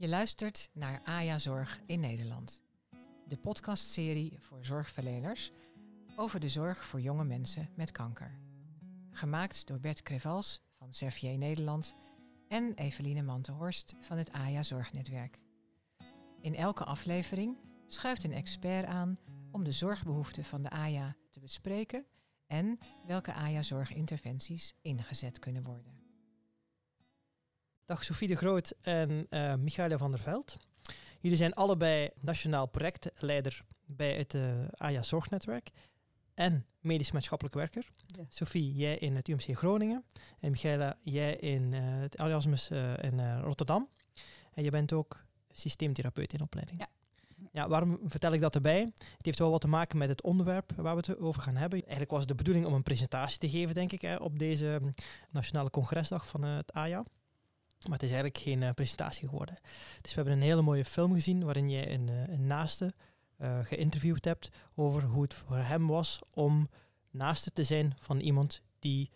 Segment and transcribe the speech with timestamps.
[0.00, 2.62] Je luistert naar AJA Zorg in Nederland.
[3.26, 5.52] De podcastserie voor zorgverleners
[6.16, 8.38] over de zorg voor jonge mensen met kanker.
[9.10, 11.94] Gemaakt door Bert Crevals van Servier Nederland
[12.48, 15.38] en Eveline Mantenhorst van het AJA Zorgnetwerk.
[16.40, 19.18] In elke aflevering schuift een expert aan
[19.50, 22.06] om de zorgbehoeften van de AJA te bespreken
[22.46, 26.07] en welke AJA-zorginterventies ingezet kunnen worden.
[27.88, 30.56] Dag Sofie de Groot en uh, Michaela van der Veld.
[31.20, 35.70] Jullie zijn allebei nationaal projectleider bij het uh, AJA Zorgnetwerk
[36.34, 37.88] en medisch maatschappelijk werker.
[38.06, 38.24] Ja.
[38.28, 40.04] Sophie, jij in het UMC Groningen
[40.38, 42.70] en Michaela, jij in uh, het Erasmus
[43.00, 43.88] in Rotterdam.
[44.52, 46.80] En je bent ook systeemtherapeut in opleiding.
[46.80, 46.88] Ja.
[47.52, 48.80] Ja, waarom vertel ik dat erbij?
[49.16, 51.80] Het heeft wel wat te maken met het onderwerp waar we het over gaan hebben.
[51.80, 54.78] Eigenlijk was het de bedoeling om een presentatie te geven, denk ik, hè, op deze
[54.80, 54.90] hm,
[55.30, 57.04] Nationale Congresdag van het AJA.
[57.82, 59.58] Maar het is eigenlijk geen uh, presentatie geworden.
[60.00, 62.94] Dus we hebben een hele mooie film gezien waarin jij een, uh, een naaste
[63.40, 66.68] uh, geïnterviewd hebt over hoe het voor hem was om
[67.10, 69.10] naaste te zijn van iemand die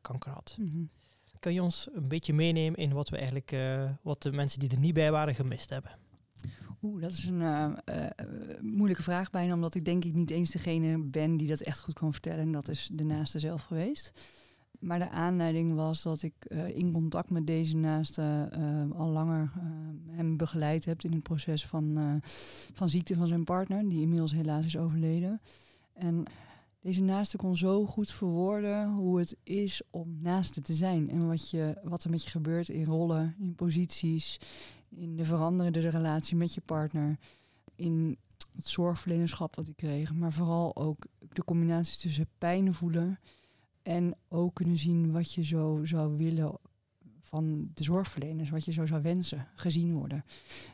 [0.00, 0.56] kanker had.
[0.58, 0.90] Mm -hmm.
[1.38, 3.56] Kan je ons een beetje meenemen in wat we eigenlijk,
[4.02, 5.98] wat de mensen die er niet bij waren gemist hebben?
[6.82, 7.78] Oeh, dat is een
[8.60, 11.94] moeilijke vraag bijna, omdat ik denk ik niet eens degene ben die dat echt goed
[11.94, 12.40] kan vertellen.
[12.40, 14.12] En dat is de naaste zelf geweest.
[14.78, 19.52] Maar de aanleiding was dat ik uh, in contact met deze naaste uh, al langer
[19.56, 19.62] uh,
[20.16, 22.20] hem begeleid heb in het proces van,
[22.72, 25.40] van ziekte van zijn partner, die inmiddels helaas is overleden.
[25.92, 26.24] En
[26.80, 31.50] deze naaste kon zo goed verwoorden hoe het is om naaste te zijn en wat,
[31.50, 34.40] je, wat er met je gebeurt in rollen, in posities,
[34.88, 37.18] in de veranderende relatie met je partner,
[37.76, 38.18] in
[38.52, 43.18] het zorgverlenerschap wat ik kreeg, maar vooral ook de combinatie tussen pijn voelen
[43.88, 46.58] en ook kunnen zien wat je zo zou willen
[47.28, 50.24] van de zorgverleners, wat je zo zou wensen, gezien worden.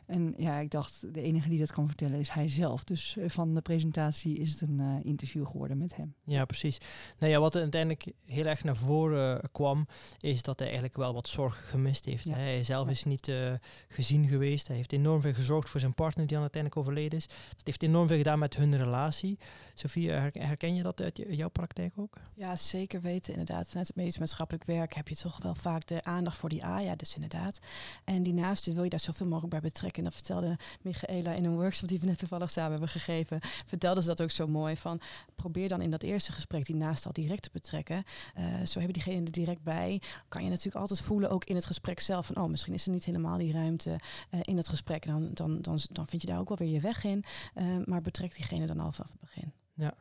[0.05, 2.83] En ja, ik dacht, de enige die dat kan vertellen is hij zelf.
[2.83, 6.13] Dus eh, van de presentatie is het een uh, interview geworden met hem.
[6.23, 6.77] Ja, precies.
[7.19, 9.87] Nou ja, wat er uiteindelijk heel erg naar voren uh, kwam,
[10.19, 12.27] is dat hij eigenlijk wel wat zorg gemist heeft.
[12.27, 12.33] Ja.
[12.33, 12.91] Hij zelf ja.
[12.91, 13.53] is niet uh,
[13.87, 14.67] gezien geweest.
[14.67, 17.27] Hij heeft enorm veel gezorgd voor zijn partner die dan uiteindelijk overleden is.
[17.27, 19.37] Dat heeft enorm veel gedaan met hun relatie.
[19.73, 22.17] Sophie, herken je dat uit jouw praktijk ook?
[22.33, 23.31] Ja, zeker weten.
[23.31, 26.53] Inderdaad, vanuit het medisch maatschappelijk werk heb je toch wel vaak de aandacht voor voor
[26.53, 27.59] die AJA dus inderdaad.
[28.03, 29.97] En die naaste wil je daar zoveel mogelijk bij betrekken.
[29.97, 33.39] En dat vertelde Michaela in een workshop die we net toevallig samen hebben gegeven.
[33.65, 35.01] Vertelde ze dat ook zo mooi van
[35.35, 38.03] probeer dan in dat eerste gesprek die naaste al direct te betrekken.
[38.37, 40.01] Uh, zo hebben diegene er direct bij.
[40.27, 42.91] Kan je natuurlijk altijd voelen, ook in het gesprek zelf, van oh, misschien is er
[42.91, 45.05] niet helemaal die ruimte uh, in het gesprek.
[45.05, 47.23] Dan, dan, dan, dan vind je daar ook wel weer je weg in.
[47.55, 49.53] Uh, maar betrek diegene dan al vanaf het begin.
[49.73, 49.93] Ja.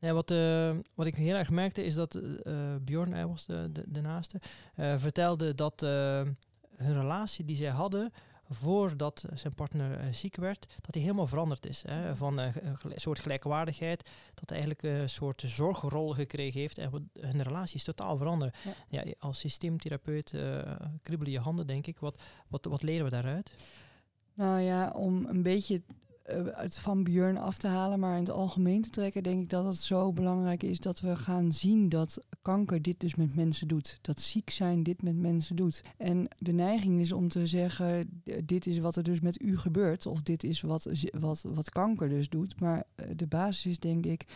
[0.00, 3.68] Nee, wat, uh, wat ik heel erg merkte is dat uh, Bjorn, hij was de,
[3.72, 4.40] de, de naaste,
[4.76, 5.80] uh, vertelde dat
[6.76, 8.12] hun relatie die zij hadden
[8.48, 11.82] voordat zijn partner ziek werd, dat die helemaal veranderd is.
[11.86, 12.16] Hè?
[12.16, 12.52] Van een
[12.94, 18.16] soort gelijkwaardigheid, dat hij eigenlijk een soort zorgrol gekregen heeft en hun relatie is totaal
[18.16, 18.56] veranderd.
[18.88, 19.02] Ja.
[19.02, 20.34] ja als systeemtherapeut
[21.02, 21.98] kribbelen je handen, denk ik.
[21.98, 23.54] Wat, wat, wat leren we daaruit?
[24.34, 25.82] Nou ja, om een beetje
[26.52, 29.64] het van Björn af te halen, maar in het algemeen te trekken, denk ik dat
[29.64, 33.98] het zo belangrijk is dat we gaan zien dat kanker dit dus met mensen doet.
[34.00, 35.82] Dat ziek zijn dit met mensen doet.
[35.96, 40.06] En de neiging is om te zeggen, dit is wat er dus met u gebeurt,
[40.06, 40.86] of dit is wat,
[41.18, 42.60] wat, wat kanker dus doet.
[42.60, 44.26] Maar eh, de basis is denk ik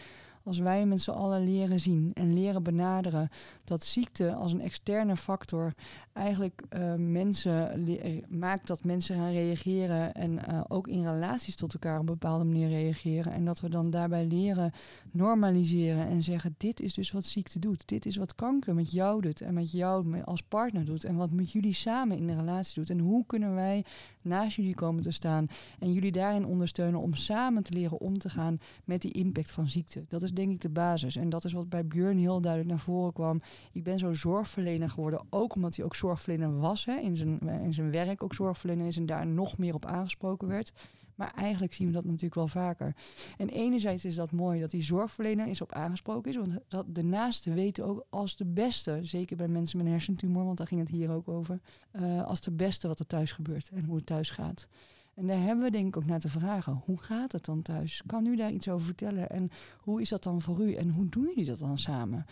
[0.44, 3.28] als wij met z'n allen leren zien en leren benaderen
[3.64, 5.74] dat ziekte als een externe factor
[6.14, 7.86] eigenlijk uh, mensen
[8.28, 12.44] maakt dat mensen gaan reageren en uh, ook in relaties tot elkaar op een bepaalde
[12.44, 13.32] manier reageren.
[13.32, 14.72] En dat we dan daarbij leren
[15.10, 17.88] normaliseren en zeggen: dit is dus wat ziekte doet.
[17.88, 21.04] Dit is wat kanker met jou doet en met jou als partner doet.
[21.04, 22.90] En wat met jullie samen in de relatie doet.
[22.90, 23.84] En hoe kunnen wij
[24.22, 25.46] naast jullie komen te staan
[25.78, 29.68] en jullie daarin ondersteunen om samen te leren om te gaan met die impact van
[29.68, 30.04] ziekte.
[30.08, 31.16] Dat is denk ik de basis.
[31.16, 33.42] En dat is wat bij Björn heel duidelijk naar voren kwam.
[33.72, 36.84] Ik ben zo zorgverlener geworden, ook omdat hij ook zorgverlener was.
[36.84, 40.48] Hè, in, zijn, in zijn werk ook zorgverlener is en daar nog meer op aangesproken
[40.48, 40.72] werd.
[41.14, 42.94] Maar eigenlijk zien we dat natuurlijk wel vaker.
[43.36, 46.36] En enerzijds is dat mooi dat die zorgverlener is op aangesproken is.
[46.36, 50.44] Want dat de naaste weten ook als de beste, zeker bij mensen met een hersentumor,
[50.44, 51.60] want daar ging het hier ook over,
[51.92, 54.68] uh, als de beste wat er thuis gebeurt en hoe het thuis gaat.
[55.14, 56.82] En daar hebben we denk ik ook naar te vragen.
[56.84, 58.02] Hoe gaat het dan thuis?
[58.06, 59.30] Kan u daar iets over vertellen?
[59.30, 60.74] En hoe is dat dan voor u?
[60.74, 62.26] En hoe doen jullie dat dan samen?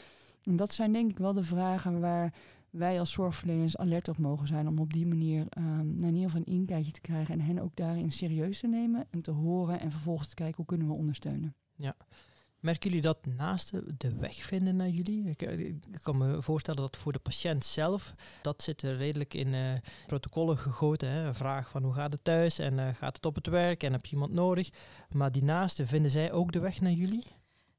[0.44, 2.32] En dat zijn denk ik wel de vragen waar
[2.72, 6.30] wij als zorgverleners alert op mogen zijn om op die manier um, naar in ieder
[6.30, 9.80] geval een inkijkje te krijgen en hen ook daarin serieus te nemen en te horen
[9.80, 11.54] en vervolgens te kijken hoe kunnen we ondersteunen.
[11.74, 11.96] Ja,
[12.62, 15.28] Merken jullie dat naasten de weg vinden naar jullie?
[15.28, 19.48] Ik, eh, ik kan me voorstellen dat voor de patiënt zelf, dat zit redelijk in
[19.48, 19.72] uh,
[20.06, 21.08] protocollen gegoten.
[21.08, 21.26] Hè?
[21.26, 23.92] Een vraag van hoe gaat het thuis en uh, gaat het op het werk en
[23.92, 24.70] heb je iemand nodig?
[25.08, 27.24] Maar die naasten, vinden zij ook de weg naar jullie?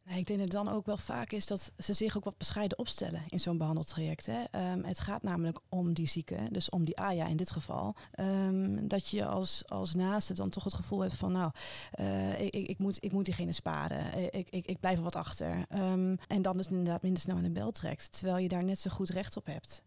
[0.06, 2.38] Nee, ik denk dat het dan ook wel vaak is dat ze zich ook wat
[2.38, 4.26] bescheiden opstellen in zo'n behandeltraject.
[4.26, 4.72] Hè.
[4.72, 7.96] Um, het gaat namelijk om die zieke, dus om die AYA in dit geval.
[8.20, 11.52] Um, dat je als, als naaste dan toch het gevoel hebt van, nou,
[12.00, 14.34] uh, ik, ik, moet, ik moet diegene sparen.
[14.34, 15.66] Ik, ik, ik blijf er wat achter.
[15.70, 18.80] Um, en dan dus inderdaad minder snel aan de bel trekt, terwijl je daar net
[18.80, 19.84] zo goed recht op hebt.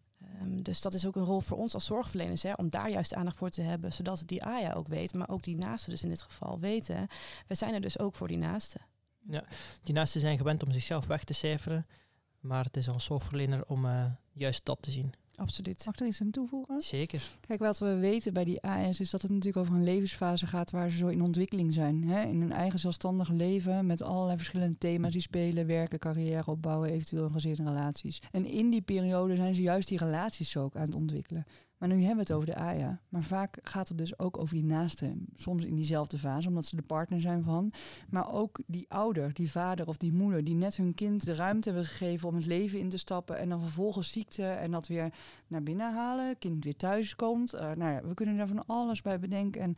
[0.62, 3.36] Dus dat is ook een rol voor ons als zorgverleners, hè, om daar juist aandacht
[3.36, 6.22] voor te hebben, zodat die AYA ook weet, maar ook die naasten dus in dit
[6.22, 7.06] geval weten.
[7.46, 8.80] We zijn er dus ook voor die naasten.
[9.28, 9.44] Ja,
[9.82, 11.86] die naasten zijn gewend om zichzelf weg te cijferen,
[12.40, 15.14] maar het is als zorgverlener om uh, juist dat te zien.
[15.36, 15.84] Absoluut.
[15.84, 16.82] Mag ik er iets aan toevoegen?
[16.82, 17.22] Zeker.
[17.40, 20.70] Kijk, wat we weten bij die AS is dat het natuurlijk over een levensfase gaat
[20.70, 22.04] waar ze zo in ontwikkeling zijn.
[22.04, 22.22] Hè?
[22.22, 25.66] In hun eigen zelfstandige leven met allerlei verschillende thema's die spelen.
[25.66, 28.22] Werken, carrière opbouwen, eventueel gezinnen relaties.
[28.30, 31.46] En in die periode zijn ze juist die relaties zo ook aan het ontwikkelen.
[31.78, 33.00] Maar nu hebben we het over de AYA.
[33.08, 35.26] Maar vaak gaat het dus ook over die naasten.
[35.34, 37.72] Soms in diezelfde fase, omdat ze de partner zijn van.
[38.10, 40.44] Maar ook die ouder, die vader of die moeder...
[40.44, 43.38] die net hun kind de ruimte hebben gegeven om het leven in te stappen...
[43.38, 45.12] en dan vervolgens ziekte en dat weer
[45.46, 46.38] naar binnen halen.
[46.38, 47.54] Kind weer thuis komt.
[47.54, 49.60] Uh, nou ja, we kunnen daar van alles bij bedenken.
[49.60, 49.76] En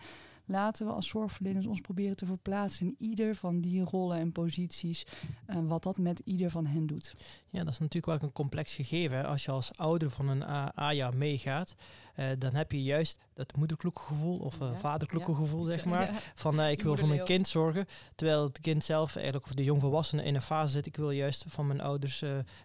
[0.49, 2.87] laten we als zorgverleners ons proberen te verplaatsen...
[2.87, 5.07] in ieder van die rollen en posities...
[5.51, 7.15] Uh, wat dat met ieder van hen doet.
[7.49, 9.27] Ja, dat is natuurlijk wel een complex gegeven.
[9.27, 11.75] Als je als ouder van een AYA meegaat...
[12.19, 16.33] Uh, dan heb je juist dat moederkloekengevoel of uh, ja, vaderkloekengevoel, zeg maar.
[16.35, 17.87] Van uh, ik wil voor mijn kind zorgen.
[18.15, 21.45] Terwijl het kind zelf, eigenlijk of de jongvolwassene in een fase zit, ik wil juist
[21.49, 22.21] van mijn ouders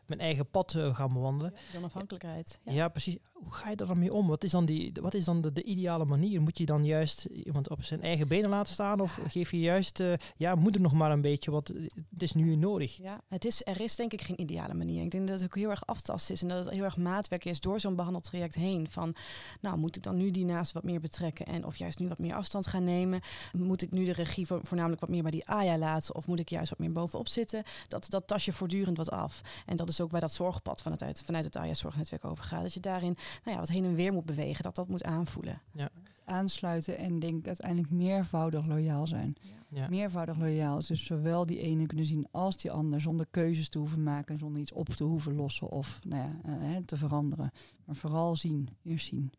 [0.05, 1.53] mijn eigen pad gaan bewandelen.
[1.71, 2.59] Ja, onafhankelijkheid.
[2.63, 2.88] Ja.
[2.88, 3.17] precies.
[3.33, 4.27] Hoe ga je daar mee om?
[4.27, 6.41] Wat is dan, die, wat is dan de, de, ideale manier?
[6.41, 9.00] Moet je dan juist iemand op zijn eigen benen laten staan?
[9.00, 10.03] Of geef je juist,
[10.38, 11.67] ja, moeder nog maar een beetje, wat
[12.11, 12.97] het is nu nodig?
[12.97, 15.03] Ja, het is, er is denk ik geen ideale manier.
[15.03, 17.45] Ik denk dat het ook heel erg aftast is en dat het heel erg maatwerk
[17.45, 18.88] is door zo'n behandeltraject heen.
[18.89, 19.15] Van,
[19.61, 22.19] nou, moet ik dan nu die naast wat meer betrekken en of juist nu wat
[22.19, 23.21] meer afstand gaan nemen?
[23.51, 26.39] Moet ik nu de regie vo voornamelijk wat meer bij die AYA laten of moet
[26.39, 27.63] ik juist wat meer bovenop zitten?
[27.87, 29.41] Dat, dat tas je voortdurend wat af.
[29.65, 32.61] En dat is ook waar dat zorgpad vanuit, het, vanuit het AYA-zorgnetwerk over gaat.
[32.61, 35.61] Dat je daarin nou ja, wat heen en weer moet bewegen, dat dat moet aanvoelen.
[35.71, 35.89] Ja.
[36.25, 39.35] Aansluiten en denk uiteindelijk meervoudig loyaal zijn.
[39.41, 39.62] Ja.
[39.73, 39.89] Ja.
[39.89, 43.77] Meervoudig loyaal is dus zowel die ene kunnen zien als die ander, zonder keuzes te
[43.77, 47.51] hoeven maken, zonder iets op te hoeven lossen of nou ja, uh, te veranderen.
[47.85, 49.31] Maar vooral zien, eerst zien.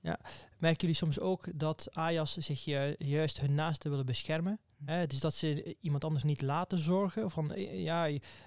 [0.00, 0.20] Ja,
[0.58, 4.58] merken jullie soms ook dat AJAS zich ju juist hun naasten willen beschermen?
[4.84, 5.06] Hè?
[5.06, 7.30] Dus dat ze iemand anders niet laten zorgen.
[7.30, 8.06] Van ja,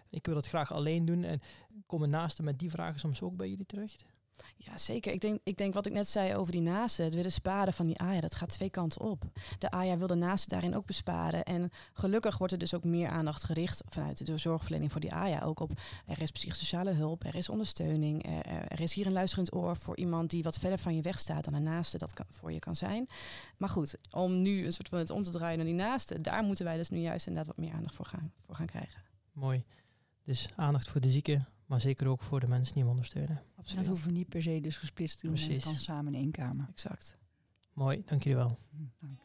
[0.09, 1.23] ik wil het graag alleen doen.
[1.23, 1.39] En
[1.85, 4.05] komen naasten met die vragen soms ook bij jullie terecht?
[4.55, 5.13] Ja, zeker.
[5.13, 7.85] Ik denk, ik denk wat ik net zei over die naasten, het willen sparen van
[7.85, 9.23] die AYA, dat gaat twee kanten op.
[9.59, 11.43] De AYA wil de naasten daarin ook besparen.
[11.43, 15.41] En gelukkig wordt er dus ook meer aandacht gericht vanuit de zorgverlening voor die AYA.
[15.41, 15.71] Ook op
[16.05, 19.97] er is psychosociale hulp, er is ondersteuning, er, er, is hier een luisterend oor voor
[19.97, 22.59] iemand die wat verder van je weg staat dan een naaste dat kan, voor je
[22.59, 23.07] kan zijn.
[23.57, 26.43] Maar goed, om nu een soort van het om te draaien naar die naasten, daar
[26.43, 29.01] moeten wij dus nu juist inderdaad wat meer aandacht voor gaan, voor gaan krijgen.
[29.31, 29.63] Mooi.
[30.23, 33.43] Dus aandacht voor de zieken, maar zeker ook voor de mensen die hem ondersteunen.
[33.55, 33.83] Absoluut.
[33.83, 35.35] Dat hoeven we niet per se dus gesplitst te doen.
[35.35, 35.63] Precies.
[35.63, 36.67] kan samen in één kamer.
[36.69, 37.17] Exact.
[37.73, 38.57] Mooi, dank jullie wel.
[38.99, 39.19] Dank.